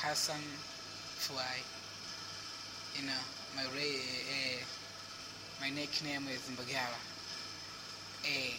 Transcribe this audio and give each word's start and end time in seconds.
Hassan 0.00 0.40
Fly. 1.20 1.60
You 2.96 3.06
know, 3.06 3.22
my 3.54 3.64
uh, 3.68 4.60
my 5.60 5.68
nickname 5.68 6.24
is 6.32 6.40
Mbagala. 6.48 7.00
Uh, 8.24 8.56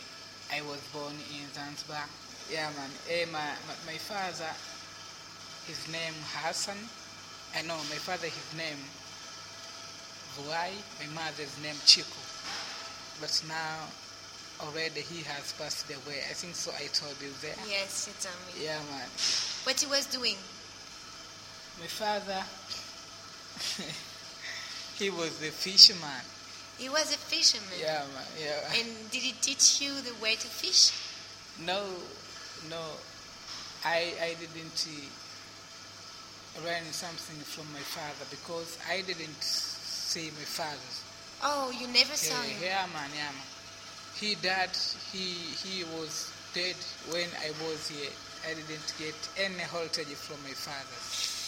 I 0.54 0.62
was 0.70 0.77
born 0.94 1.18
in 1.34 1.49
Zanzibar. 1.49 2.05
Yeah, 2.52 2.70
man. 2.77 2.94
Uh, 3.09 3.26
my, 3.34 3.41
my, 3.66 3.76
my 3.90 3.98
father, 3.98 4.54
his 5.66 5.82
name 5.91 6.13
Hassan. 6.46 6.77
I 7.58 7.63
know 7.63 7.77
my 7.90 7.98
father, 7.98 8.30
his 8.30 8.52
name 8.54 8.77
Vuai. 10.37 10.77
My 11.02 11.10
mother's 11.26 11.58
name 11.63 11.76
Chiku. 11.90 12.21
But 13.20 13.34
now, 13.49 13.90
already 14.62 15.02
he 15.02 15.24
has 15.24 15.54
passed 15.58 15.90
away. 15.90 16.21
I 16.30 16.34
think 16.37 16.54
so. 16.54 16.70
I 16.77 16.85
told 16.93 17.18
you 17.20 17.34
there. 17.41 17.58
Yes, 17.68 18.05
you 18.05 18.13
told 18.21 18.37
me. 18.46 18.65
Yeah, 18.65 18.77
man. 18.93 19.10
What 19.65 19.82
he 19.82 19.87
was 19.87 20.05
doing? 20.05 20.37
My 21.82 21.87
father, 21.87 22.37
he 24.99 25.10
was 25.10 25.41
a 25.41 25.49
fisherman. 25.49 26.21
He 26.77 26.90
was 26.90 27.12
a 27.12 27.18
fisherman. 27.18 27.74
Yeah, 27.79 28.04
man. 28.13 28.24
Yeah. 28.40 28.62
And 28.77 28.87
did 29.10 29.24
he 29.24 29.32
teach 29.41 29.82
you 29.82 29.90
the 30.02 30.13
way 30.21 30.35
to 30.35 30.48
fish? 30.48 30.91
No, 31.65 31.82
no. 32.70 32.84
I 33.84 34.13
I 34.21 34.35
didn't 34.37 34.85
learn 36.63 36.85
something 36.91 37.41
from 37.49 37.65
my 37.74 37.82
father 37.82 38.26
because 38.29 38.77
I 38.87 39.02
didn't 39.02 39.41
see 39.41 40.29
my 40.37 40.46
father. 40.46 40.93
Oh, 41.41 41.71
you 41.74 41.87
never 41.87 42.13
saw 42.13 42.37
Yeah, 42.43 42.49
him. 42.49 42.62
yeah, 42.62 42.85
man. 42.93 43.09
Yeah, 43.15 43.32
man. 43.34 43.49
He 44.21 44.35
died. 44.35 44.77
He 45.12 45.34
he 45.65 45.84
was 45.98 46.29
dead 46.54 46.77
when 47.09 47.27
I 47.41 47.49
was 47.65 47.87
here. 47.90 48.13
I 48.46 48.54
didn't 48.54 48.93
get 49.02 49.18
any 49.37 49.57
heritage 49.65 50.13
from 50.13 50.37
my 50.43 50.54
father. 50.54 51.40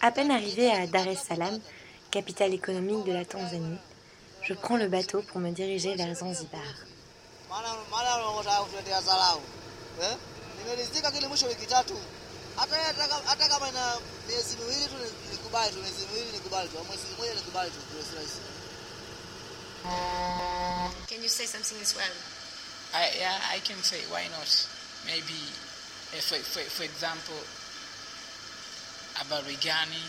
À 0.00 0.12
peine 0.12 0.30
arrivé 0.30 0.70
à 0.70 0.86
Dar 0.86 1.06
es 1.08 1.16
Salaam, 1.16 1.58
capitale 2.10 2.54
économique 2.54 3.04
de 3.04 3.12
la 3.12 3.24
Tanzanie, 3.24 3.76
je 4.42 4.54
prends 4.54 4.76
le 4.76 4.88
bateau 4.88 5.22
pour 5.22 5.40
me 5.40 5.50
diriger 5.50 5.96
vers 5.96 6.14
Zanzibar. 6.14 6.62
Maana 12.58 12.72
maana 12.72 12.90
unataka 12.90 12.98
kutuletea 12.98 12.98
dharau 12.98 12.98
eh? 12.98 12.98
Nimelizika 12.98 12.98
kile 12.98 12.98
mwisho 12.98 12.98
wiki 12.98 12.98
tatu, 12.98 13.14
hata 13.14 13.44
hata 13.44 13.48
kama- 13.48 13.68
ina 13.68 13.96
miezi 14.28 14.56
miwili 14.56 14.84
tu 14.86 14.96
nikubali 15.32 15.72
tu, 15.72 15.78
miezi 15.82 16.06
miwili 16.06 16.32
nikubali 16.32 16.68
tu, 16.68 16.84
mwezi 16.84 17.02
mmoja 17.14 17.34
nikubali 17.34 17.70
tu, 17.70 17.76
ndio 17.90 18.02
si. 18.28 18.40
Can 21.08 21.22
you 21.22 21.28
say 21.28 21.46
something 21.46 21.80
as 21.82 21.94
well? 21.96 22.12
I, 22.94 23.18
yeah, 23.18 23.40
I 23.50 23.60
can 23.60 23.82
say 23.82 24.00
why 24.12 24.28
not? 24.28 24.66
Maybe, 25.06 25.38
uh, 26.12 26.20
for, 26.20 26.36
for, 26.38 26.60
for 26.70 26.84
example, 26.84 27.40
abarigani. 29.20 30.02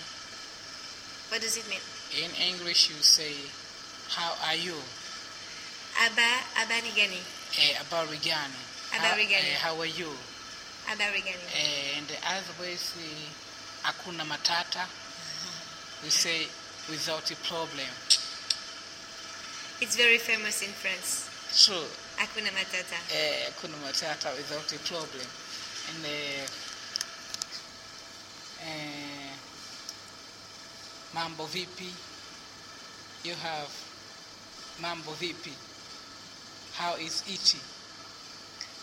What 1.29 1.41
does 1.41 1.57
it 1.57 1.67
mean? 1.69 1.81
In 2.23 2.31
English, 2.41 2.89
you 2.89 2.95
say, 3.01 3.33
"How 4.09 4.33
are 4.47 4.55
you?" 4.55 4.75
Aba 6.05 6.27
Abanigani. 6.57 7.19
Uh, 7.53 7.81
abarigani. 7.83 8.59
Abarigani. 8.93 9.53
How, 9.53 9.73
uh, 9.73 9.75
how 9.75 9.81
are 9.81 9.85
you? 9.85 10.11
Abarigani. 10.89 11.45
Uh, 11.53 11.97
and 11.97 12.07
other 12.25 12.53
way 12.61 12.75
say, 12.75 13.29
"Akuna 13.85 14.25
matata." 14.25 14.85
We 16.03 16.09
say, 16.09 16.47
"Without 16.89 17.29
a 17.31 17.35
problem." 17.35 17.87
It's 19.81 19.95
very 19.95 20.17
famous 20.17 20.61
in 20.61 20.69
France. 20.71 21.29
True. 21.65 21.85
Hakuna 22.17 22.49
Matata. 22.51 22.97
uh, 23.11 23.51
kuna 23.61 23.77
matata 23.77 24.35
without 24.35 24.71
a 24.73 24.79
problem. 24.79 25.25
And 25.89 26.05
uh, 26.05 26.45
uh, 28.61 29.33
mambo 31.13 31.45
vipi, 31.45 31.89
you 33.23 33.35
have 33.35 33.69
mambo 34.81 35.11
vipi. 35.13 35.53
How 36.73 36.95
is 36.95 37.23
it? 37.27 37.55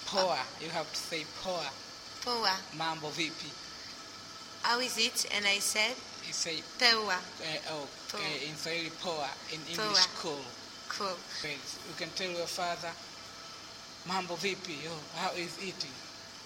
Poa, 0.06 0.38
you 0.62 0.70
have 0.70 0.90
to 0.90 0.98
say 0.98 1.24
poa. 1.42 1.66
Poa. 2.26 2.50
Mambo 2.76 3.08
vipi. 3.14 3.46
How 4.62 4.80
is 4.80 4.98
it? 4.98 5.26
And 5.36 5.46
I 5.46 5.58
said 5.62 5.94
You 6.26 6.32
say 6.34 6.58
Poa. 6.78 7.14
uh, 7.14 7.70
oh 7.70 7.86
Poa. 8.10 8.18
uh, 8.20 8.48
in 8.50 8.54
Swahili 8.58 8.90
poa, 9.00 9.30
in 9.54 9.60
English 9.70 9.78
Poa. 9.78 10.34
cool. 10.34 10.44
Cool. 10.88 11.16
Friends, 11.40 11.78
you 11.86 11.94
can 11.96 12.10
tell 12.18 12.30
your 12.30 12.50
father 12.50 12.90
mambo 14.08 14.34
vipi. 14.34 14.74
Oh, 14.90 14.98
how 15.22 15.30
is 15.38 15.54
eating? 15.62 15.94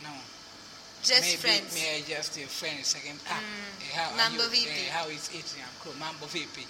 No. 0.05 0.13
Just 1.03 1.23
Maybe 1.25 1.37
friends. 1.41 1.73
I 1.81 2.05
just 2.07 2.37
a 2.37 2.45
friend 2.45 2.85
second. 2.85 3.19
Ah, 3.29 3.41
Mm. 3.41 3.81
eh, 3.89 3.97
how 3.97 4.17
Mambo 4.21 4.45
are 4.45 4.53
you? 4.55 4.69
vipi? 4.69 4.85
Eh, 4.85 4.91
how 4.93 5.09
is 5.09 5.29
it? 5.33 5.49
I'm 5.57 5.73
cool. 5.81 5.95
Mambo 5.97 6.27
vipi? 6.27 6.65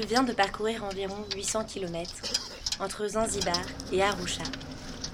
Je 0.00 0.06
viens 0.06 0.22
de 0.22 0.32
parcourir 0.32 0.84
environ 0.84 1.16
800 1.34 1.64
km 1.64 2.08
entre 2.78 3.08
Zanzibar 3.08 3.60
et 3.92 4.00
Arusha, 4.00 4.44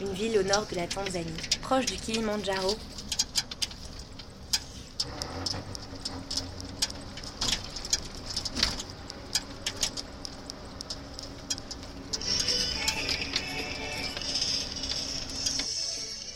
une 0.03 0.13
ville 0.13 0.39
au 0.39 0.43
nord 0.43 0.67
de 0.71 0.77
la 0.77 0.87
Tanzanie, 0.87 1.25
proche 1.63 1.87
du 1.87 1.95
Kilimandjaro. 1.95 2.77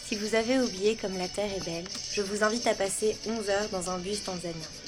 Si 0.07 0.17
vous 0.17 0.35
avez 0.35 0.59
oublié 0.61 0.97
comme 0.97 1.19
la 1.19 1.29
Terre 1.29 1.51
est 1.55 1.65
belle, 1.67 1.85
je 2.15 2.23
vous 2.23 2.43
invite 2.43 2.67
à 2.67 2.73
passer 2.73 3.15
11 3.27 3.51
heures 3.51 3.69
dans 3.71 3.91
un 3.91 3.99
bus 3.99 4.25
tanzanien. 4.25 4.88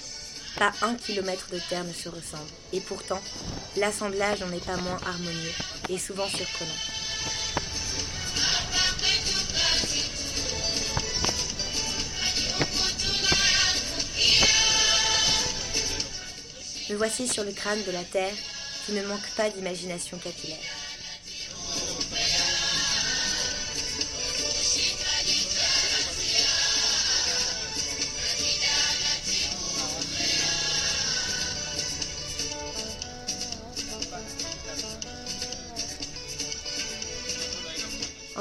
Pas 0.60 0.72
un 0.82 0.94
kilomètre 0.94 1.48
de 1.50 1.58
terre 1.70 1.84
ne 1.84 1.92
se 1.94 2.10
ressemble. 2.10 2.50
Et 2.74 2.80
pourtant, 2.80 3.18
l'assemblage 3.78 4.40
n'en 4.40 4.52
est 4.52 4.62
pas 4.62 4.76
moins 4.76 4.98
harmonieux 5.06 5.54
et 5.88 5.96
souvent 5.96 6.28
surprenant. 6.28 6.70
Me 16.90 16.94
voici 16.96 17.26
sur 17.26 17.44
le 17.44 17.52
crâne 17.52 17.82
de 17.86 17.92
la 17.92 18.04
Terre 18.04 18.34
qui 18.84 18.92
ne 18.92 19.02
manque 19.06 19.30
pas 19.38 19.48
d'imagination 19.48 20.18
capillaire. 20.18 20.58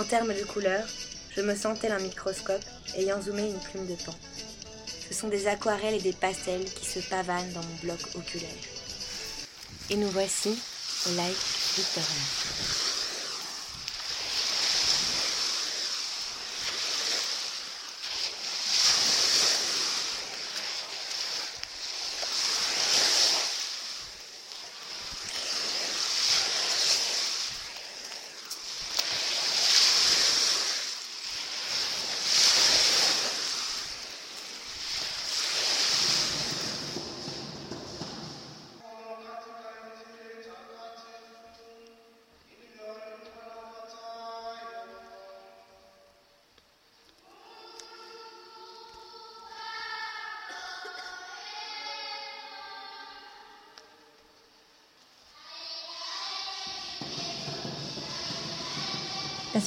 Termes 0.09 0.33
de 0.33 0.43
couleur, 0.43 0.83
je 1.35 1.41
me 1.41 1.53
tel 1.79 1.91
un 1.91 1.99
microscope 1.99 2.63
ayant 2.97 3.21
zoomé 3.21 3.47
une 3.47 3.59
plume 3.59 3.85
de 3.85 3.93
pan. 4.03 4.15
ce 5.07 5.13
sont 5.13 5.27
des 5.27 5.45
aquarelles 5.45 5.93
et 5.93 6.01
des 6.01 6.13
pastels 6.13 6.65
qui 6.65 6.85
se 6.85 6.99
pavanent 7.07 7.53
dans 7.53 7.61
mon 7.61 7.75
bloc 7.83 7.99
oculaire. 8.15 8.49
Et 9.91 9.97
nous 9.97 10.09
voici 10.09 10.57
au 11.05 11.15
lac 11.15 11.35
Victoria. 11.75 12.68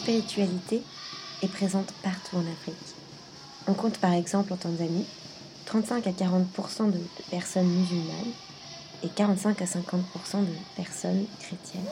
Spiritualité 0.02 0.82
est 1.43 1.49
présente 1.49 1.93
partout 2.02 2.37
en 2.37 2.40
Afrique. 2.40 2.75
On 3.69 3.75
compte 3.75 3.99
par 3.99 4.12
exemple 4.12 4.52
en 4.52 4.56
Tanzanie 4.56 5.06
35 5.66 6.06
à 6.08 6.10
40% 6.10 6.90
de 6.90 6.99
personnes 7.31 7.69
musulmanes 7.69 8.32
et 9.04 9.08
45 9.08 9.62
à 9.62 9.64
50% 9.64 9.76
de 10.40 10.54
personnes 10.76 11.25
chrétiennes. 11.38 11.87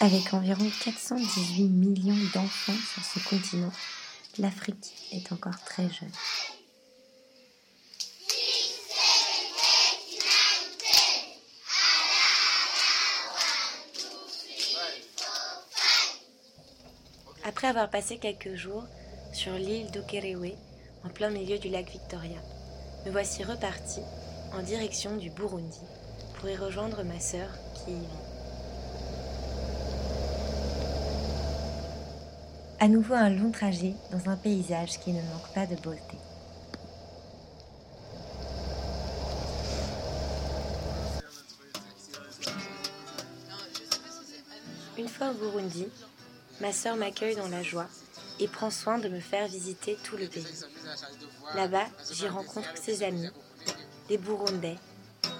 Avec 0.00 0.32
environ 0.32 0.64
418 0.82 1.62
millions 1.68 2.16
d'enfants 2.34 2.72
sur 2.72 3.04
ce 3.04 3.28
continent, 3.28 3.70
l'Afrique 4.38 4.94
est 5.12 5.32
encore 5.32 5.58
très 5.64 5.88
jeune. 5.90 6.10
Après 17.44 17.66
avoir 17.66 17.90
passé 17.90 18.18
quelques 18.18 18.54
jours 18.54 18.84
sur 19.32 19.52
l'île 19.52 19.90
d'Okerewe, 19.90 20.54
en 21.04 21.08
plein 21.08 21.30
milieu 21.30 21.58
du 21.58 21.68
lac 21.68 21.90
Victoria, 21.90 22.38
me 23.04 23.10
voici 23.10 23.42
reparti 23.42 24.00
en 24.52 24.62
direction 24.62 25.16
du 25.16 25.30
Burundi 25.30 25.80
pour 26.34 26.48
y 26.48 26.56
rejoindre 26.56 27.02
ma 27.02 27.20
sœur 27.20 27.48
qui 27.74 27.92
y 27.92 28.00
vit. 28.00 28.31
À 32.82 32.88
nouveau 32.88 33.14
un 33.14 33.30
long 33.30 33.52
trajet 33.52 33.94
dans 34.10 34.28
un 34.28 34.36
paysage 34.36 34.98
qui 34.98 35.12
ne 35.12 35.22
manque 35.22 35.54
pas 35.54 35.66
de 35.66 35.76
beauté. 35.76 36.18
Une 44.98 45.06
fois 45.06 45.30
au 45.30 45.34
Burundi, 45.34 45.86
ma 46.60 46.72
sœur 46.72 46.96
m'accueille 46.96 47.36
dans 47.36 47.46
la 47.46 47.62
joie 47.62 47.86
et 48.40 48.48
prend 48.48 48.70
soin 48.70 48.98
de 48.98 49.08
me 49.08 49.20
faire 49.20 49.46
visiter 49.46 49.96
tout 50.02 50.16
le 50.16 50.26
pays. 50.26 50.64
Là-bas, 51.54 51.86
j'y 52.12 52.26
rencontre 52.26 52.76
ses 52.76 53.04
amis, 53.04 53.30
des 54.08 54.18
Burundais 54.18 54.78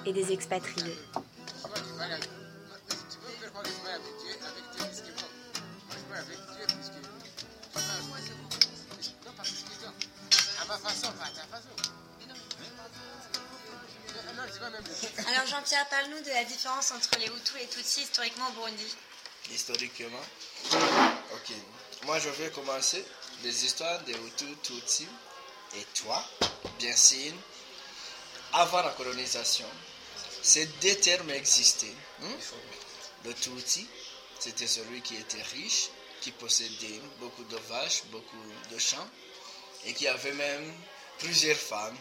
et 0.07 0.13
des 0.13 0.31
expatriés. 0.31 0.95
Alors 15.27 15.47
Jean-Pierre, 15.47 15.89
parle-nous 15.89 16.21
de 16.21 16.29
la 16.31 16.45
différence 16.45 16.91
entre 16.93 17.19
les 17.19 17.27
Hutus 17.27 17.55
et 17.57 17.61
les 17.61 17.67
Tutsis 17.69 18.03
historiquement 18.03 18.49
au 18.49 18.53
Burundi. 18.53 18.97
Historiquement. 19.51 20.21
Ok. 21.35 21.53
Moi, 22.05 22.19
je 22.19 22.29
vais 22.31 22.51
commencer 22.51 23.05
les 23.43 23.65
histoires 23.65 24.01
des 24.03 24.13
Hutus, 24.13 24.57
Tutsis 24.63 25.09
et 25.77 25.85
toi, 25.95 26.25
bien 26.79 26.95
sûr. 26.97 27.33
Avant 28.53 28.83
la 28.83 28.91
colonisation, 28.91 29.67
ces 30.43 30.67
deux 30.67 30.95
termes 30.97 31.31
existaient. 31.31 31.95
hein? 32.23 32.27
Le 33.25 33.33
Tutsi, 33.35 33.87
c'était 34.39 34.67
celui 34.67 35.01
qui 35.01 35.17
était 35.17 35.43
riche, 35.55 35.89
qui 36.21 36.33
possédait 36.33 37.01
beaucoup 37.19 37.45
de 37.45 37.57
vaches, 37.57 38.03
beaucoup 38.11 38.37
de 38.71 38.79
champs, 38.79 39.09
et 39.87 39.95
qui 39.95 40.07
avait 40.07 40.33
même 40.33 40.73
plusieurs 41.23 41.57
femmes. 41.57 41.97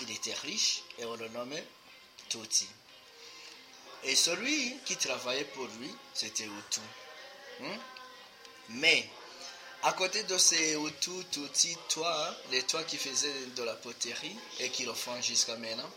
Il 0.00 0.10
était 0.10 0.34
riche 0.34 0.82
et 0.98 1.04
on 1.04 1.16
le 1.16 1.28
nommait 1.28 1.64
Tutsi. 2.28 2.68
Et 4.04 4.14
celui 4.14 4.76
qui 4.84 4.96
travaillait 4.96 5.44
pour 5.44 5.66
lui, 5.78 5.90
c'était 6.12 6.44
Hutu. 6.44 6.80
Hein? 7.62 7.78
Mais, 8.70 9.08
à 9.82 9.92
côté 9.92 10.22
de 10.24 10.36
ces 10.36 10.74
Hutu, 10.74 11.24
Tutsi, 11.30 11.76
toi, 11.88 12.34
les 12.50 12.62
toi 12.64 12.82
qui 12.84 12.98
faisaient 12.98 13.46
de 13.56 13.62
la 13.62 13.74
poterie 13.74 14.36
et 14.60 14.68
qui 14.70 14.84
le 14.84 14.94
font 14.94 15.20
jusqu'à 15.22 15.56
maintenant, 15.56 15.90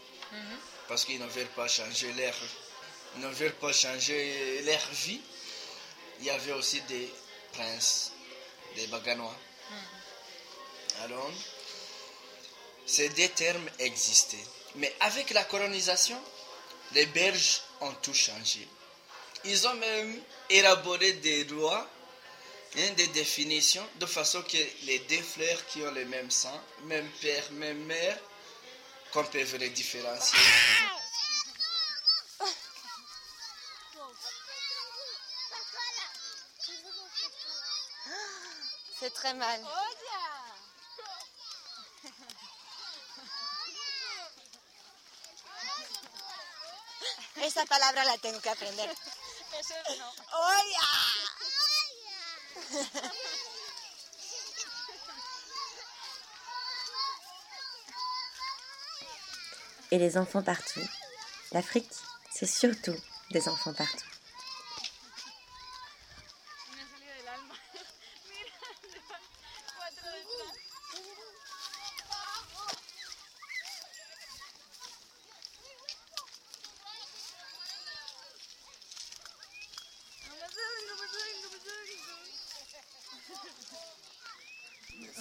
parce 0.88 1.04
qu'ils 1.06 1.20
ne 1.20 1.28
veulent 1.28 1.48
pas 1.48 1.68
changer 1.68 2.14
leur, 2.14 2.34
ils 3.16 3.22
ne 3.22 3.30
veulent 3.30 3.56
pas 3.56 3.74
changer 3.74 4.62
leur 4.64 4.90
vie, 4.92 5.22
il 6.20 6.26
y 6.26 6.30
avait 6.30 6.54
aussi 6.54 6.82
des 6.82 7.12
princes, 7.54 8.12
des 8.76 8.88
baganois. 8.88 9.36
Alors, 11.04 11.32
ces 12.88 13.10
deux 13.10 13.28
termes 13.30 13.70
existaient. 13.80 14.48
Mais 14.76 14.96
avec 15.02 15.30
la 15.32 15.44
colonisation, 15.44 16.20
les 16.94 17.06
Belges 17.08 17.62
ont 17.82 17.94
tout 18.02 18.14
changé. 18.14 18.68
Ils 19.44 19.68
ont 19.68 19.74
même 19.76 20.22
élaboré 20.50 21.14
des 21.14 21.44
lois, 21.46 21.88
hein, 22.78 22.90
des 22.96 23.08
définitions, 23.08 23.88
de 23.96 24.06
façon 24.06 24.42
que 24.42 24.58
les 24.86 25.00
deux 25.00 25.22
frères 25.22 25.66
qui 25.68 25.82
ont 25.84 25.92
le 25.92 26.06
même 26.06 26.32
sang, 26.32 26.60
même 26.84 27.10
père, 27.22 27.52
même 27.52 27.84
mère, 27.86 28.18
qu'on 29.12 29.24
peut 29.26 29.44
les 29.60 29.70
différencier. 29.70 30.40
C'est 39.00 39.14
très 39.14 39.34
mal. 39.34 39.62
Esa 47.48 47.66
palabra 47.66 48.04
la 48.04 48.18
tengo 48.18 48.42
que 48.42 48.50
aprender. 48.50 48.90
¡Oya! 50.34 50.88
Et 59.92 59.98
les 59.98 60.18
enfants 60.18 60.44
partout. 60.44 60.86
L'Afrique, 61.54 61.90
c'est 62.30 62.46
surtout 62.46 62.98
des 63.32 63.48
enfants 63.48 63.74
partout. 63.74 64.17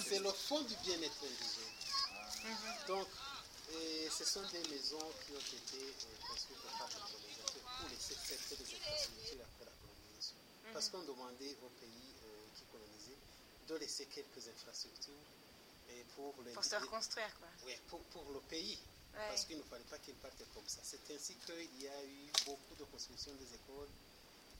C'est 0.07 0.19
le 0.19 0.31
fond 0.31 0.61
du 0.63 0.75
bien-être 0.77 1.23
indigène. 1.23 2.57
Donc, 2.87 3.07
et 3.73 4.09
ce 4.09 4.23
sont 4.23 4.41
des 4.49 4.63
maisons 4.69 5.11
qui 5.25 5.31
ont 5.33 5.39
été 5.57 5.83
euh, 5.83 6.27
construites 6.29 6.61
par 6.79 6.87
les 6.87 7.01
colonisateurs 7.11 7.77
pour 7.79 7.89
laisser 7.89 8.15
des 8.15 8.75
infrastructures 8.75 9.43
après 9.43 9.65
la 9.65 9.75
colonisation. 9.83 10.35
Parce 10.73 10.89
qu'on 10.89 11.03
demandait 11.03 11.55
aux 11.63 11.69
pays 11.79 12.11
euh, 12.23 12.47
qui 12.55 12.63
colonisaient 12.71 13.19
de 13.67 13.75
laisser 13.75 14.05
quelques 14.05 14.47
infrastructures 14.47 15.27
et 15.89 16.03
pour, 16.15 16.33
les- 16.45 16.53
Pour 16.53 16.63
se 16.63 16.75
reconstruire, 16.75 17.31
quoi. 17.39 17.47
Pour, 17.89 17.99
pour 18.15 18.31
le 18.31 18.39
pays. 18.41 18.77
parce 19.29 19.45
qu'il 19.45 19.57
ne 19.57 19.63
fallait 19.63 19.83
pas 19.89 19.97
qu'ils 19.99 20.15
partent 20.15 20.43
comme 20.53 20.67
ça. 20.67 20.79
C'est 20.83 21.03
ainsi 21.13 21.33
qu'il 21.45 21.81
y 21.81 21.87
a 21.87 22.03
eu 22.05 22.31
beaucoup 22.45 22.75
de 22.79 22.83
construction 22.85 23.33
des 23.33 23.49
écoles 23.55 23.89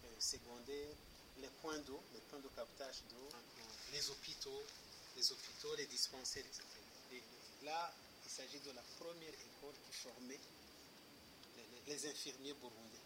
euh, 0.03 0.07
secondaires, 0.19 0.95
les 1.39 1.49
points 1.61 1.77
d'eau, 1.79 2.01
les 2.13 2.19
points 2.21 2.39
de 2.39 2.47
captage 2.49 3.03
d'eau, 3.11 3.29
les 3.93 4.09
hôpitaux, 4.09 4.63
les 5.17 5.31
hôpitaux, 5.31 5.75
les 5.75 5.87
dispensaires, 5.87 6.45
etc. 6.45 6.63
Et 7.11 7.21
là, 7.65 7.91
il 8.25 8.31
s'agit 8.31 8.59
de 8.59 8.71
la 8.71 8.83
première 8.99 9.33
école 9.33 9.73
qui 9.85 9.93
formait 9.97 10.39
les, 11.87 11.93
les 11.93 12.05
infirmiers 12.09 12.53
burundais. 12.53 13.01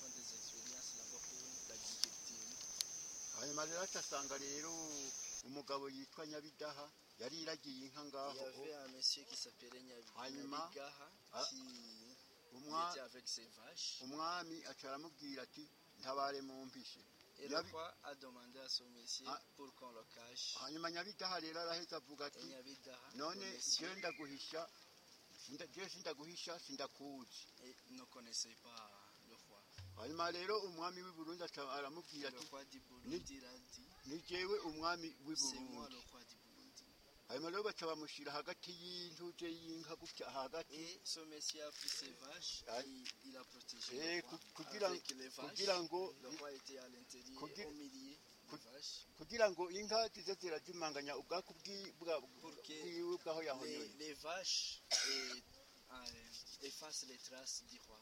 font 0.00 0.08
des 0.14 0.28
expériences 0.34 0.92
là-bas 0.98 1.20
pour 1.28 1.42
l'agriculture. 1.68 2.48
hanyuma 3.40 3.64
rero 3.64 3.80
agasanga 3.82 4.36
rero 4.38 4.72
umugabo 5.46 5.88
yitwa 5.88 6.26
nyabidaha 6.26 6.84
yari 7.20 7.36
iragiye 7.42 7.86
inka 7.86 8.02
Il 8.02 8.06
y 8.06 8.10
ngaho 8.10 8.44
avait 8.46 8.74
un 8.74 8.88
monsieur 8.88 9.24
qui 9.24 9.36
s'appelait 9.36 9.82
Nyabi- 9.82 10.12
Hanyuma, 10.18 10.70
umwami 14.04 14.56
aca 14.70 14.84
aramubwira 14.88 15.42
ati 15.42 15.64
ntabare 16.00 16.40
mwumvishe 16.42 17.00
hanyuma 20.60 20.90
nyabidaha 20.90 21.40
rero 21.40 21.60
araheza 21.60 21.96
avuga 21.96 22.26
ati 22.26 22.46
none 23.14 23.46
genda 23.78 24.10
guhisha 24.18 24.62
byose 25.72 25.98
ndaguhisha 25.98 26.58
sindakuzi 26.58 27.44
hanyuma 29.96 30.30
rero 30.30 30.54
umwami 30.68 31.02
w'i 31.02 31.12
burundi 31.12 31.42
aramubwira 31.78 32.28
ati 32.28 32.46
ni 34.06 34.16
jyewe 34.28 34.56
umwami 34.68 35.08
w'i 35.26 35.36
burundi 35.36 35.96
le 37.28 37.34
roi 37.34 37.40
du 37.40 37.44
Burundi. 37.44 37.44
hanyuma 37.44 37.50
rero 37.50 37.62
baca 37.62 37.86
bamushyira 37.86 38.32
hagati 38.32 38.70
y'intuze 38.72 39.48
y'inka 39.48 39.94
gutya 39.96 40.26
hagati 40.30 40.74
Et 40.74 41.00
ce 41.04 41.20
monsieur 41.20 41.64
a 41.64 41.70
pris 41.70 41.88
ses 41.88 42.12
vaches, 42.20 42.62
Ah. 42.68 42.82
il, 42.84 43.04
il 43.24 43.36
a 43.36 43.44
protégé 43.44 43.96
Eh, 43.96 44.16
le 44.16 44.22
roi 44.26 44.38
ku- 44.38 44.62
kugira- 44.62 44.88
ngo- 45.82 46.14
Le 46.22 46.28
roi 46.38 46.52
était 46.52 46.78
à 46.78 46.88
l'intérieur, 46.88 47.40
kugira- 47.40 47.68
ngo 49.50 49.70
inka 49.70 50.08
zize 50.14 50.34
zirazimanganya 50.40 51.16
ubwaku 51.16 51.54
bwiwe 51.54 51.92
bwaho 51.98 53.40
Les, 53.40 53.46
yahonyoye 53.46 53.96
les 53.98 54.12
vaches 54.14 54.82
effacent 56.62 57.06
les 57.08 57.18
traces 57.18 57.62
du 57.70 57.78
roi. 57.88 57.98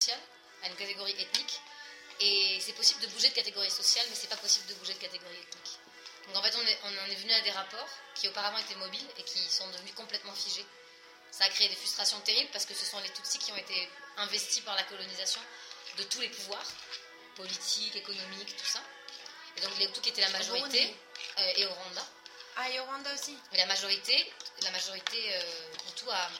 sociale 0.00 0.20
à 0.62 0.68
une 0.70 0.76
catégorie 0.76 1.12
ethnique. 1.18 1.60
Et 2.20 2.60
c'est 2.60 2.74
possible 2.74 3.00
de 3.00 3.06
bouger 3.08 3.28
de 3.30 3.34
catégorie 3.34 3.70
sociale, 3.70 4.06
mais 4.10 4.14
c'est 4.14 4.28
pas 4.28 4.36
possible 4.36 4.66
de 4.68 4.74
bouger 4.74 4.92
de 4.94 4.98
catégorie 4.98 5.36
ethnique. 5.38 5.78
Donc 6.32 6.36
en 6.36 6.42
fait, 6.42 6.54
on, 6.56 6.66
est- 6.66 6.78
on 6.84 6.88
en 6.98 7.10
est 7.10 7.14
venu 7.16 7.32
à 7.32 7.40
des 7.40 7.50
rapports 7.50 7.88
qui 8.14 8.28
auparavant 8.28 8.58
étaient 8.58 8.74
mobiles 8.76 9.06
et 9.18 9.22
qui 9.24 9.38
sont 9.50 9.68
devenus 9.70 9.94
complètement 9.94 10.34
figés. 10.34 10.64
Ça 11.32 11.44
a 11.44 11.48
créé 11.48 11.68
des 11.68 11.76
frustrations 11.76 12.20
terribles 12.20 12.50
parce 12.52 12.64
que 12.66 12.74
ce 12.74 12.84
sont 12.84 12.98
les 13.00 13.08
Tutsis 13.10 13.38
qui 13.38 13.52
ont 13.52 13.56
été 13.56 13.88
investis 14.18 14.60
par 14.60 14.74
la 14.76 14.82
colonisation 14.84 15.40
de 15.96 16.02
tous 16.04 16.20
les 16.20 16.28
pouvoirs, 16.28 16.66
politiques, 17.36 17.96
économiques, 17.96 18.56
tout 18.56 18.64
ça. 18.66 18.80
Et 19.56 19.60
donc 19.60 19.76
les 19.78 19.86
Hutus 19.86 20.00
qui 20.02 20.08
étaient 20.10 20.20
la 20.20 20.28
majorité, 20.30 20.96
euh, 21.38 21.52
et 21.56 21.66
au 21.66 21.70
Rwanda. 21.74 22.06
Ah, 22.56 22.70
et 22.70 22.80
au 22.80 22.84
Rwanda 22.84 23.12
aussi 23.14 23.36
la 23.52 23.66
majorité, 23.66 24.32
la 24.62 24.70
majorité 24.70 25.34
euh, 25.36 25.42
Hutu 25.88 26.08
a- 26.10 26.30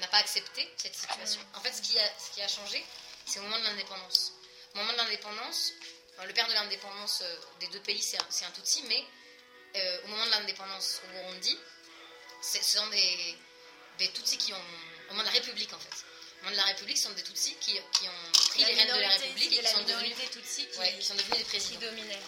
n'a 0.00 0.06
pas 0.08 0.18
accepté 0.18 0.72
cette 0.76 0.94
situation. 0.94 1.40
En 1.54 1.60
fait, 1.60 1.72
ce 1.72 1.82
qui 1.82 1.98
a, 1.98 2.08
ce 2.18 2.30
qui 2.34 2.42
a 2.42 2.48
changé, 2.48 2.84
c'est 3.26 3.38
au 3.40 3.42
moment 3.42 3.58
de 3.58 3.64
l'indépendance. 3.64 4.32
Au 4.74 4.78
moment 4.78 4.92
de 4.92 4.98
l'indépendance, 4.98 5.72
enfin, 6.20 6.28
le 6.28 6.34
père 6.34 6.48
de 6.48 6.52
l'indépendance 6.52 7.22
euh, 7.22 7.36
des 7.60 7.68
deux 7.68 7.80
pays, 7.80 8.00
c'est 8.02 8.18
un, 8.18 8.48
un 8.48 8.50
Tutsi, 8.52 8.82
mais 8.88 9.04
euh, 9.76 10.00
au 10.04 10.08
moment 10.08 10.26
de 10.26 10.30
l'indépendance 10.30 11.00
au 11.04 11.12
Burundi, 11.12 11.58
ce 12.42 12.62
sont 12.62 12.86
des, 12.88 13.36
des 13.98 14.08
Tutsis 14.12 14.36
qui 14.38 14.52
ont. 14.52 14.56
Au 15.08 15.12
moment 15.12 15.22
de 15.22 15.28
la 15.28 15.32
République, 15.32 15.72
en 15.72 15.78
fait. 15.78 15.88
Au 15.88 16.44
moment 16.44 16.52
de 16.52 16.56
la 16.56 16.64
République, 16.66 16.96
ce 16.96 17.04
sont 17.04 17.12
des 17.14 17.22
Tutsis 17.22 17.56
qui, 17.60 17.72
qui 17.72 18.08
ont 18.08 18.32
pris 18.50 18.60
La 18.62 18.68
les 18.68 18.74
rênes 18.74 18.96
de 18.96 19.00
la 19.00 19.08
République 19.08 19.52
et 19.58 19.62
qui 19.62 19.66
sont 19.66 19.82
devenus, 19.82 20.16
Tutsi 20.30 20.66
qui, 20.68 20.78
ouais, 20.78 20.94
qui 20.98 21.04
sont 21.04 21.14
devenus 21.14 21.38
des 21.38 21.44
qui 21.44 21.48
présidents. 21.50 21.80
dominait. 21.80 22.18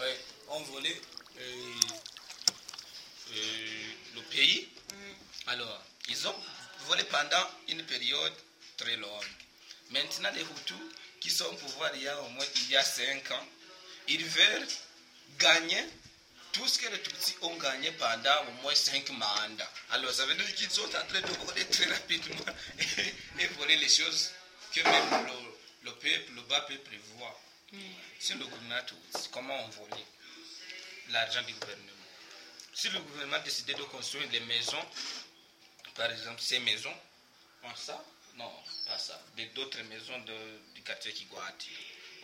Oui, 0.00 0.06
on 0.48 0.60
volait 0.60 1.00
euh, 1.40 1.74
euh, 3.32 3.92
le 4.14 4.22
pays. 4.30 4.68
Alors, 5.48 5.82
ils 6.08 6.28
ont 6.28 6.34
volé 6.86 7.02
pendant 7.04 7.50
une 7.68 7.82
période 7.84 8.32
très 8.76 8.96
longue. 8.96 9.24
Maintenant, 9.90 10.30
les 10.34 10.42
Hutus 10.42 10.76
qui 11.20 11.30
sont 11.30 11.46
au 11.46 11.54
pouvoir 11.54 11.90
il 11.96 12.02
y 12.02 12.08
a 12.08 12.20
au 12.20 12.28
moins 12.28 12.44
il 12.54 12.70
y 12.70 12.76
a 12.76 12.84
5 12.84 13.30
ans, 13.32 13.46
ils 14.06 14.24
veulent 14.24 14.68
gagner 15.38 15.84
tout 16.52 16.66
ce 16.68 16.78
que 16.78 16.88
les 16.88 17.00
Tutsis 17.02 17.34
ont 17.42 17.56
gagné 17.56 17.90
pendant 17.92 18.46
au 18.48 18.62
moins 18.62 18.74
5 18.74 19.08
mandats. 19.10 19.72
Alors, 19.90 20.12
ça 20.12 20.26
veut 20.26 20.34
dire 20.34 20.54
qu'ils 20.54 20.70
sont 20.70 20.86
en 20.86 21.06
train 21.08 21.20
de 21.20 21.44
voler 21.44 21.64
très 21.66 21.86
rapidement 21.86 22.44
et, 22.78 23.42
et 23.42 23.46
voler 23.48 23.76
les 23.76 23.88
choses 23.88 24.30
que 24.72 24.80
même 24.82 25.26
le, 25.26 25.90
le 25.90 25.94
peuple, 25.96 26.32
le 26.36 26.42
bas 26.42 26.60
peuple 26.62 26.90
voit. 27.16 27.40
Si 28.18 28.34
le 28.34 28.44
gouvernement 28.46 28.80
comment 29.32 29.64
on 29.64 29.68
volait 29.68 30.04
l'argent 31.10 31.42
du 31.42 31.52
gouvernement? 31.54 31.92
Si 32.74 32.88
le 32.90 33.00
gouvernement 33.00 33.42
décidait 33.44 33.74
de 33.74 33.82
construire 33.84 34.28
des 34.28 34.40
maisons, 34.40 34.84
par 35.94 36.10
exemple 36.10 36.40
ces 36.40 36.60
maisons, 36.60 36.94
en 37.64 37.74
ça? 37.74 38.02
Non, 38.36 38.52
pas 38.86 38.98
ça. 38.98 39.20
D'autres 39.54 39.82
maisons 39.82 40.18
de- 40.20 40.60
du 40.74 40.82
quartier 40.82 41.12
Kigwati. 41.12 41.70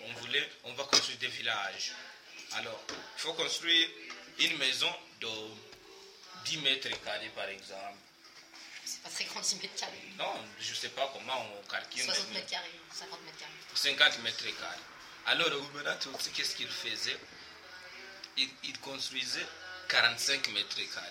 On 0.05 0.13
voulait, 0.15 0.49
on 0.65 0.73
va 0.75 0.85
construire 0.85 1.19
des 1.19 1.29
villages. 1.29 1.93
Alors, 2.53 2.81
il 2.89 3.21
faut 3.21 3.33
construire 3.35 3.89
une 4.39 4.57
maison 4.59 4.93
de 5.21 5.29
10 6.45 6.59
mètres 6.59 6.89
carrés, 7.03 7.31
par 7.31 7.49
exemple. 7.49 7.99
C'est 8.85 9.03
pas 9.03 9.09
très 9.09 9.25
grand, 9.25 9.41
10 9.41 9.57
mètres 9.57 9.75
carrés. 9.77 10.03
Non, 10.19 10.35
je 10.61 10.71
ne 10.71 10.75
sais 10.77 10.91
pas 10.91 11.11
comment 11.13 11.47
on 11.59 11.67
calcule. 11.69 12.05
60 12.05 12.29
mais- 12.29 12.35
mètres 12.35 12.51
carrés, 12.51 12.71
50 12.93 13.21
mètres 13.23 13.39
carrés. 13.39 13.53
50 13.75 14.19
mètres 14.21 14.45
carrés. 14.61 14.79
Alors, 15.27 15.49
le 15.49 15.59
gouvernement 15.59 15.97
Tutsi, 15.99 16.31
qu'est-ce 16.31 16.55
qu'il 16.57 16.69
faisait? 16.69 17.17
Il, 18.37 18.49
il 18.65 18.79
construisait 18.81 19.47
45 19.89 20.49
mètres 20.53 20.77
carrés. 20.95 21.09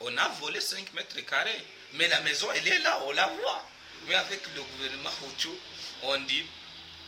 On 0.00 0.16
a 0.16 0.28
volé 0.40 0.60
5 0.60 0.92
mètres 0.94 1.20
carrés, 1.20 1.64
mais 1.94 2.08
la 2.08 2.20
maison, 2.20 2.48
elle 2.54 2.68
est 2.68 2.78
là, 2.80 3.00
on 3.04 3.12
la 3.12 3.26
voit. 3.26 3.66
Mais 4.06 4.14
avec 4.14 4.42
le 4.54 4.62
gouvernement 4.62 5.10
Hutu, 5.26 5.48
on 6.02 6.18
dit, 6.20 6.44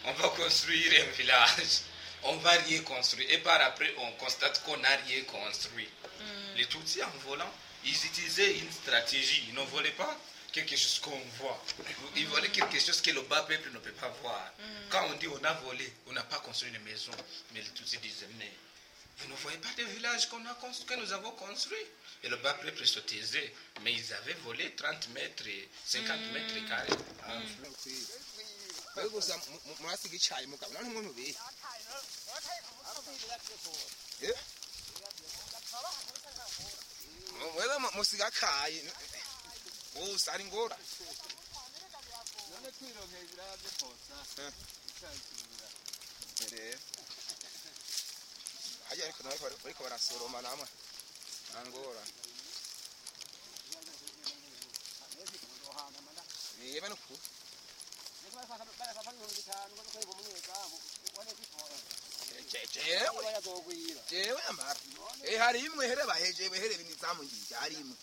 on 0.05 0.13
va 0.13 0.29
construire 0.31 1.05
un 1.05 1.11
village, 1.13 1.81
on 2.23 2.37
va 2.37 2.51
rien 2.51 2.81
construire. 2.83 3.31
Et 3.31 3.39
par 3.39 3.61
après, 3.61 3.95
on 3.99 4.13
constate 4.13 4.63
qu'on 4.65 4.77
n'a 4.79 4.97
rien 5.07 5.23
construit. 5.25 5.89
Les 6.57 6.67
Tutsis, 6.67 7.03
en 7.03 7.11
volant, 7.29 7.53
ils 7.85 7.95
utilisaient 8.07 8.59
une 8.59 8.73
stratégie. 8.73 9.45
Ils 9.49 9.55
ne 9.55 9.63
volaient 9.63 9.91
pas 9.91 10.17
quelque 10.57 10.77
chose 10.77 10.99
qu'on 11.01 11.21
voit. 11.39 11.63
Ils 12.17 12.27
volaient 12.29 12.51
quelque 12.51 12.81
chose 12.81 13.03
que 13.03 13.11
le 13.11 13.21
bas 13.23 13.43
peuple 13.43 13.71
ne 13.73 13.79
peut 13.79 13.93
pas 13.93 14.09
voir. 14.23 14.53
Quand 14.89 15.07
on 15.11 15.15
dit 15.17 15.29
on 15.29 15.45
a 15.45 15.53
volé, 15.53 15.93
on 16.07 16.13
n'a 16.13 16.23
pas 16.23 16.39
construit 16.39 16.71
une 16.71 16.83
maison. 16.83 17.13
Mais 17.53 17.61
les 17.61 17.71
Tutsis 17.71 17.99
disaient, 17.99 18.29
mais 18.39 18.51
vous 19.19 19.29
ne 19.29 19.35
voyez 19.37 19.59
pas 19.59 19.69
des 19.77 19.85
villages 19.85 20.29
qu'on 20.29 20.45
a 20.47 20.55
construit, 20.55 20.87
que 20.87 20.95
nous 21.03 21.13
avons 21.13 21.33
construits. 21.33 21.87
Et 22.23 22.29
le 22.29 22.37
bas 22.37 22.55
peuple 22.55 22.87
se 22.87 23.01
taisait. 23.01 23.55
Mais 23.83 23.93
ils 23.93 24.15
avaient 24.15 24.37
volé 24.45 24.75
30 24.75 25.11
mètres, 25.11 25.47
et 25.47 25.69
50 25.85 26.21
mètres 26.33 26.69
carrés. 26.69 26.89
wowe 39.99 40.17
ari 40.33 40.43
ingora 40.45 40.77
none 42.51 42.69
twironke 42.77 43.17
ibiraya 43.25 43.55
byo 43.61 43.71
kosa 43.81 44.17
rero 46.53 46.79
hajya 48.89 49.03
ariko 49.07 49.21
nawe 49.23 49.37
bariko 49.65 49.81
barasoroma 49.87 50.39
namwe 50.47 50.67
nta 51.51 51.61
ngorane 51.67 52.13
yeba 56.73 56.89
no 56.89 56.97
ku 57.05 57.15
jewe 64.11 64.41
amara 64.51 64.81
hari 65.45 65.59
imwe 65.67 65.85
here 65.89 66.05
bahejewe 66.11 66.57
here 66.61 66.75
binizamu 66.81 67.23
ngije 67.25 67.55
hari 67.55 67.75
imwe 67.83 67.97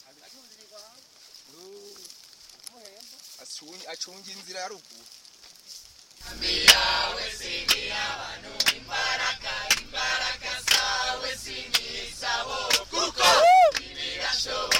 acunga 3.94 4.32
inzira 4.32 4.60
ya 4.60 4.68
ruguru. 4.68 5.06
Yawe 6.72 7.24
abantu 8.14 8.52
imbaraga 8.78 9.54
imbaraga 9.82 10.52
zawe 10.72 11.30
sinyisabo 11.44 12.58
kuko 12.92 13.28
birashoboka 13.78 14.73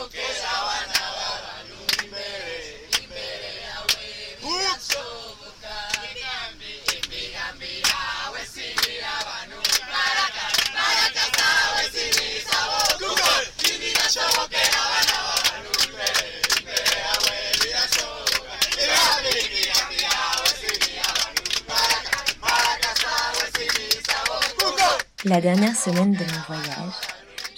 La 25.34 25.42
dernière 25.42 25.76
semaine 25.76 26.14
de 26.14 26.24
mon 26.24 26.42
voyage, 26.46 26.94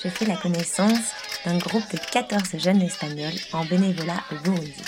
j'ai 0.01 0.09
fait 0.09 0.23
la 0.23 0.37
connaissance 0.37 1.11
d'un 1.43 1.57
groupe 1.57 1.83
de 1.91 1.97
14 2.09 2.57
jeunes 2.57 2.81
espagnols 2.81 3.33
en 3.51 3.65
bénévolat 3.65 4.23
au 4.31 4.35
Burundi. 4.35 4.81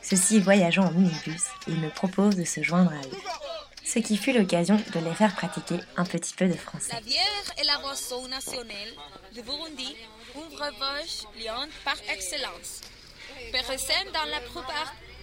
Ceux-ci 0.00 0.40
voyageant 0.40 0.86
en 0.86 0.92
minibus 0.92 1.42
et 1.68 1.72
me 1.72 1.90
proposent 1.90 2.36
de 2.36 2.44
se 2.44 2.62
joindre 2.62 2.90
à 2.90 3.06
eux. 3.06 3.20
Ce 3.84 3.98
qui 3.98 4.16
fut 4.16 4.32
l'occasion 4.32 4.76
de 4.94 5.00
les 5.00 5.14
faire 5.14 5.34
pratiquer 5.34 5.76
un 5.98 6.06
petit 6.06 6.32
peu 6.32 6.48
de 6.48 6.54
français. 6.54 6.96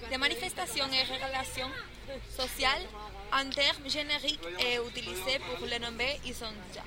Des 0.10 0.18
manifestations 0.18 0.86
et 0.91 1.03
relations 1.03 1.70
sociales, 2.36 2.86
en 3.32 3.50
termes 3.50 3.88
génériques 3.88 4.39
est 4.60 4.80
utilisé 4.88 5.39
pour 5.39 5.65
le 5.67 5.78
nommer 5.80 6.19
Isonja, 6.26 6.84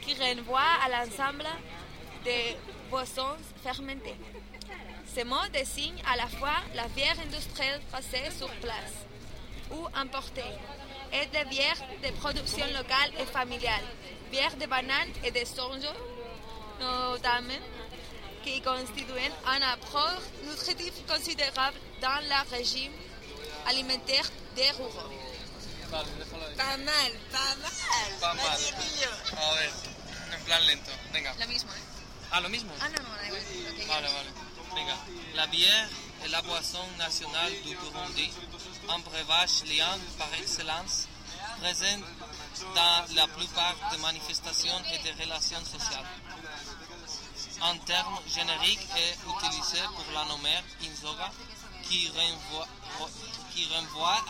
qui 0.00 0.14
renvoie 0.14 0.60
à 0.84 0.88
l'ensemble 0.88 1.46
des 2.24 2.56
boissons 2.90 3.36
fermentées. 3.62 4.16
Ce 5.14 5.24
mot 5.24 5.46
désigne 5.52 6.00
à 6.10 6.16
la 6.16 6.26
fois 6.26 6.56
la 6.74 6.88
bière 6.88 7.18
industrielle 7.26 7.80
passée 7.90 8.30
sur 8.36 8.48
place 8.60 9.04
ou 9.70 9.86
importée 9.94 10.54
et 11.12 11.26
des 11.26 11.44
bières 11.50 11.82
de 12.02 12.10
production 12.12 12.64
locale 12.66 13.12
et 13.20 13.26
familiale, 13.26 13.84
bières 14.30 14.56
de 14.56 14.66
bananes 14.66 15.12
et 15.24 15.30
de 15.30 15.44
sonjo, 15.44 15.92
notamment, 16.80 17.52
qui 18.44 18.60
constituent 18.60 19.32
un 19.46 19.62
apport 19.62 20.20
nutritif 20.44 20.92
considérable 21.06 21.76
dans 22.00 22.20
le 22.22 22.56
régime 22.56 22.92
alimentaire 23.66 24.28
des 24.56 24.70
ruraux. 24.72 25.10
Pas 25.90 26.76
mal, 26.78 27.12
pas 27.30 27.54
mal. 27.60 27.72
Pas 28.20 28.34
mal. 28.34 28.58
A 29.36 29.54
ver, 29.54 29.72
en 30.34 30.44
plan 30.44 30.60
lento. 30.66 30.90
Venga. 31.12 31.34
Lo 31.38 31.46
mismo, 31.46 31.70
¿eh? 31.72 31.82
Ah, 32.30 32.40
lo 32.40 32.48
mismo. 32.48 32.72
Ah, 32.80 32.88
no, 32.88 33.02
no, 33.02 33.14
da 33.16 33.26
igual. 33.26 33.42
Vale, 33.88 34.08
vale. 34.08 34.30
Venga. 34.74 34.96
La 35.34 35.46
bière 35.46 35.88
est 36.24 36.28
la 36.28 36.40
boisson 36.42 36.86
nationale 36.98 37.52
du 37.64 37.76
Burundi, 37.76 38.30
un 38.88 38.98
breuvage 39.00 39.64
liant 39.66 40.00
par 40.18 40.32
excellence, 40.40 41.08
présent 41.60 42.00
dans 42.74 43.14
la 43.14 43.26
plupart 43.26 43.76
des 43.90 43.98
manifestations 43.98 44.80
et 44.94 44.98
des 45.02 45.12
relations 45.22 45.64
sociales. 45.64 46.06
En 47.62 47.76
termes 47.78 48.18
génériques, 48.26 48.86
est 48.96 49.18
utilisé 49.30 49.78
pour 49.94 50.04
la 50.14 50.24
nommer 50.24 50.58
Inzoga, 50.82 51.30
qui 51.88 52.08
renvoie, 52.08 52.66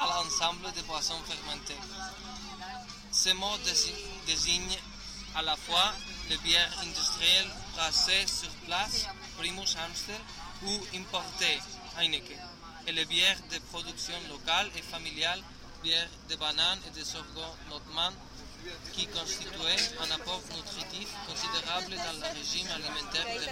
à 0.01 0.07
l'ensemble 0.07 0.71
des 0.73 0.83
boissons 0.83 1.21
fermentées. 1.27 1.79
Ce 3.11 3.31
mot 3.31 3.57
dési- 3.65 3.95
désigne 4.27 4.77
à 5.35 5.43
la 5.43 5.57
fois 5.57 5.93
les 6.29 6.37
bières 6.39 6.73
industrielles 6.83 7.51
brassées 7.75 8.27
sur 8.27 8.51
place, 8.67 9.07
Primus 9.39 9.75
Amstel, 9.87 10.21
ou 10.65 10.81
importées, 10.95 11.61
Heineken, 11.99 12.39
et 12.87 12.93
les 12.93 13.05
bières 13.07 13.39
de 13.51 13.59
production 13.71 14.15
locale 14.29 14.71
et 14.77 14.83
familiale, 14.83 15.43
bières 15.83 16.09
de 16.29 16.37
bananes 16.37 16.81
et 16.87 16.91
de 16.99 17.05
sorgho 17.05 17.45
notman, 17.71 18.13
qui 18.93 19.07
constituaient 19.07 19.83
un 20.01 20.11
apport 20.15 20.43
nutritif 20.55 21.09
considérable 21.27 21.91
dans 21.97 22.17
le 22.21 22.27
régime 22.39 22.69
alimentaire 22.71 23.27
Vais 23.27 23.45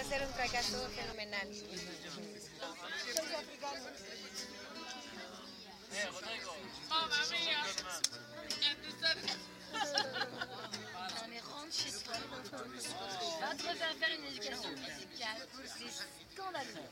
te 13.55 13.63
refaire 13.67 13.95
faire 13.99 14.13
une 14.17 14.25
éducation 14.25 14.69
musicale. 14.69 15.39
C'est 15.65 15.91
scandaleux. 16.33 16.87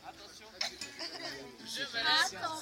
Attends. 2.06 2.60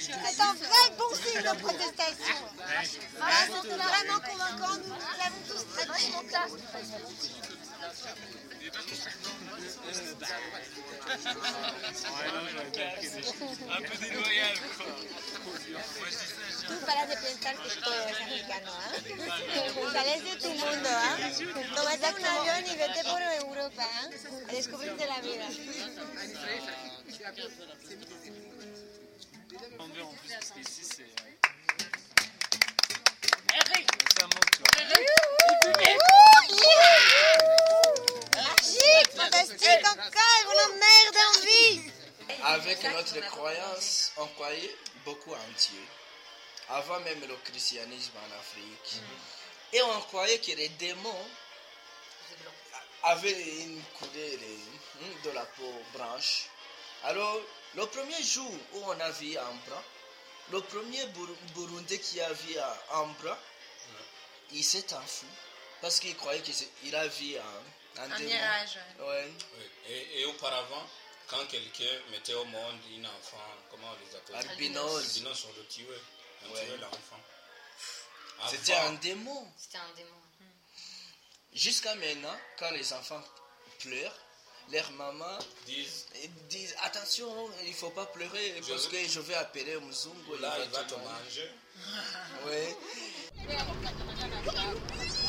C'est 0.00 0.40
un 0.40 0.54
vrai 0.54 0.84
bon 0.96 1.10
signe 1.14 1.42
de 1.42 1.54
protestation. 1.58 2.38
Voilà, 2.56 3.42
c'est 3.46 3.68
vraiment 3.68 4.20
convaincant. 4.20 4.76
Nous, 4.76 5.00
l'avons 5.18 5.42
tous 5.48 5.64
très. 5.74 5.86
Un 13.68 13.82
peu 13.82 13.96
déloyal, 13.98 14.58
quoi. 14.76 14.86
Tú 16.66 16.74
para 16.84 17.06
de 17.06 17.16
pensar 17.16 17.54
que 17.56 17.70
todo 17.80 18.08
es 18.08 18.20
americano, 18.20 18.72
¿ah? 18.72 18.92
Sales 19.92 20.24
de 20.24 20.36
tu 20.36 20.48
mundo, 20.50 20.88
¿ah? 20.88 21.16
Tómate 21.74 22.14
un 22.14 22.26
avión 22.26 22.66
y 22.66 22.76
vete 22.76 23.04
por 23.04 23.22
Europa, 23.22 23.84
¿ah? 23.84 24.08
Descubrirte 24.50 25.06
la 25.06 25.20
vida. 25.20 25.46
Parce 30.28 30.52
qu'ici, 30.52 31.04
en 41.28 41.40
vie. 41.40 41.90
Avec 42.44 42.82
notre 42.84 43.20
croyance, 43.30 44.12
on 44.16 44.26
croyait 44.28 44.76
beaucoup 45.04 45.32
en 45.32 45.48
Dieu. 45.56 45.82
Avant 46.70 47.00
même 47.00 47.20
le 47.26 47.36
christianisme 47.36 48.12
en 48.18 48.38
Afrique. 48.38 49.02
Et 49.72 49.80
on 49.82 50.00
croyait 50.02 50.38
que 50.38 50.52
les 50.52 50.68
démons 50.70 51.26
avaient 53.04 53.32
une 53.62 53.82
couleur 53.98 54.38
euh, 54.42 55.06
de 55.24 55.30
la 55.30 55.44
peau 55.44 55.72
blanche. 55.94 56.46
Alors, 57.04 57.40
le 57.74 57.86
premier 57.86 58.22
jour 58.22 58.50
où 58.74 58.82
on 58.84 59.00
a 59.00 59.10
vu 59.10 59.38
Ambra, 59.38 59.82
le 60.50 60.60
premier 60.62 61.06
Bur- 61.06 61.36
Burundais 61.54 61.98
qui 62.00 62.20
a 62.20 62.32
vu 62.32 62.54
Ambra, 62.92 63.38
il 64.52 64.64
s'est 64.64 64.92
enfui 64.94 65.26
parce 65.80 66.00
qu'il 66.00 66.16
croyait 66.16 66.42
qu'il 66.42 66.94
a 66.96 67.06
vu 67.08 67.36
un, 67.36 68.02
un 68.02 68.10
Un 68.10 68.18
démon. 68.18 68.30
mirage, 68.30 68.78
Ouais. 69.00 69.32
Oui. 69.58 69.64
Et, 69.88 70.20
et 70.20 70.24
auparavant, 70.26 70.86
quand 71.28 71.44
quelqu'un 71.46 71.84
mettait 72.10 72.34
au 72.34 72.44
monde 72.44 72.78
un 72.98 73.04
enfant, 73.04 73.44
comment 73.70 73.88
on 73.92 73.96
les 74.08 74.16
appelle? 74.16 74.50
Albinos. 74.50 74.98
Albinos, 74.98 75.46
on 75.48 75.52
le 75.58 75.66
tuait. 75.66 75.86
On 76.46 76.52
Ouais. 76.52 76.64
tuait 76.66 76.76
l'enfant. 76.78 77.20
C'était 78.50 78.74
un 78.74 78.92
démon. 78.94 79.46
C'était 79.56 79.78
un 79.78 79.92
démon. 79.96 80.10
Jusqu'à 81.54 81.94
maintenant, 81.96 82.36
quand 82.58 82.70
les 82.70 82.92
enfants 82.92 83.22
pleurent, 83.80 84.14
leurs 84.70 84.90
mamans 84.92 85.38
disent, 85.66 86.06
disent 86.48 86.76
attention, 86.82 87.50
il 87.64 87.70
ne 87.70 87.74
faut 87.74 87.90
pas 87.90 88.04
pleurer 88.06 88.54
Je 88.62 88.68
parce 88.68 88.84
veux- 88.86 88.90
que 88.92 89.08
je 89.08 89.20
vais 89.20 89.34
appeler 89.34 89.76
Muzungu. 89.80 90.38
Là, 90.40 90.56
il 90.62 90.70
va 90.70 90.84
te 90.84 90.94
manger. 90.94 91.50
Oui. 92.46 92.74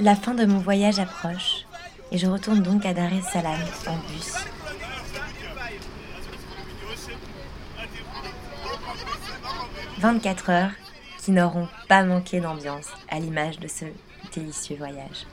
La 0.00 0.16
fin 0.16 0.34
de 0.34 0.44
mon 0.44 0.58
voyage 0.58 0.98
approche 0.98 1.66
et 2.10 2.18
je 2.18 2.26
retourne 2.26 2.62
donc 2.62 2.84
à 2.84 2.92
Dar 2.92 3.12
es 3.12 3.22
Salaam 3.22 3.60
en 3.86 3.96
bus. 4.12 4.34
«24 9.98 10.50
heures 10.50 10.70
qui 11.18 11.30
n'auront 11.30 11.68
pas 11.88 12.02
manqué 12.04 12.40
d'ambiance 12.40 12.88
à 13.08 13.18
l'image 13.18 13.58
de 13.58 13.68
ce 13.68 13.86
délicieux 14.34 14.76
voyage. 14.76 15.26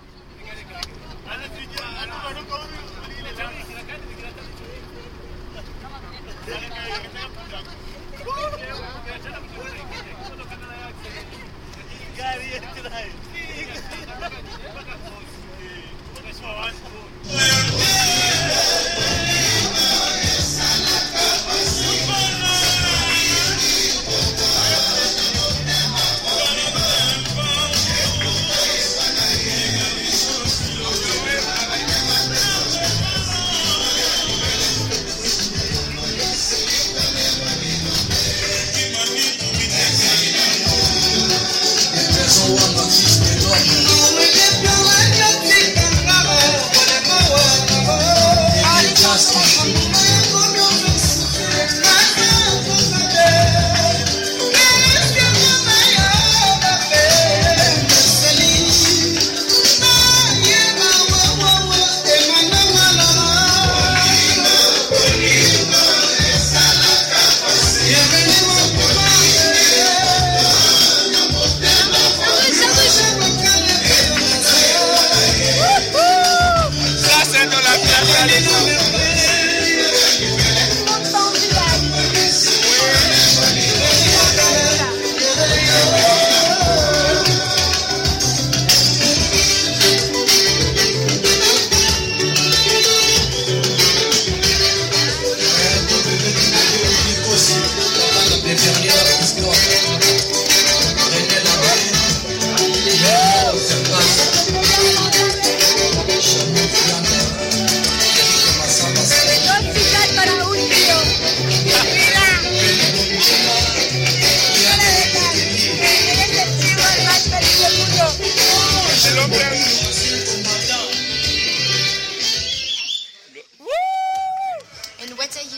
Ça, 12.21 12.37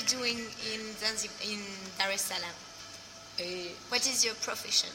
you 0.03 0.17
doing 0.17 0.37
in 0.73 0.81
Zanzibar, 0.99 1.35
in 1.47 1.59
Dar 1.97 2.11
es 2.11 2.21
Salaam? 2.21 2.55
what 3.89 4.05
is 4.07 4.23
your 4.23 4.35
profession? 4.35 4.89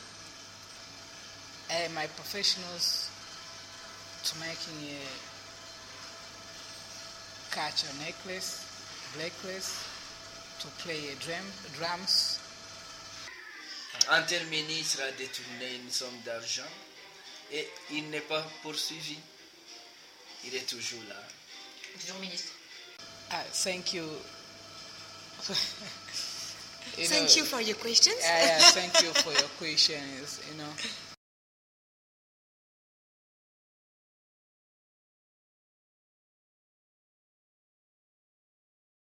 Uh, 1.70 1.88
my 1.94 2.06
professionals 2.16 3.10
to 4.24 4.38
making 4.38 4.88
a 4.88 5.00
catch 7.54 7.84
a 7.84 7.98
necklace, 8.04 8.64
necklace, 9.18 9.84
to 10.60 10.66
play 10.82 10.98
a 11.12 11.14
drum, 11.24 11.44
drums. 11.76 12.40
Un 14.10 14.22
tel 14.26 14.46
ministre 14.46 15.02
a 15.02 15.10
détourné 15.12 15.74
une 15.82 15.90
somme 15.90 16.20
d'argent 16.24 16.70
et 17.52 17.66
il 17.90 18.08
n'est 18.10 18.26
pas 18.28 18.44
poursuivi. 18.62 19.16
Il 20.44 20.54
est 20.54 20.68
toujours 20.68 21.02
là. 21.08 21.16
Toujours 22.00 22.20
ministre. 22.20 22.52
Uh, 23.30 23.42
thank 23.52 23.92
you. 23.92 24.04
Thank 26.98 27.36
you 27.36 27.44
for 27.44 27.60
your 27.60 27.76
questions. 27.76 28.16
Yeah, 28.22 28.44
yeah, 28.44 28.58
thank 28.58 29.02
you 29.02 29.10
for 29.22 29.30
your 29.40 29.48
questions. 29.58 30.40
You 30.50 30.58
know, 30.58 30.68